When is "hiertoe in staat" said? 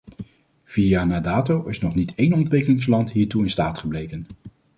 3.11-3.79